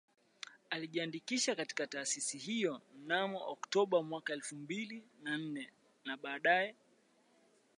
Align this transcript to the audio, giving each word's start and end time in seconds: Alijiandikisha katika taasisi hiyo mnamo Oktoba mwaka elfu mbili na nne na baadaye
Alijiandikisha 0.69 1.55
katika 1.55 1.87
taasisi 1.87 2.37
hiyo 2.37 2.81
mnamo 2.97 3.51
Oktoba 3.51 4.03
mwaka 4.03 4.33
elfu 4.33 4.55
mbili 4.55 5.03
na 5.23 5.37
nne 5.37 5.71
na 6.05 6.17
baadaye 6.17 6.75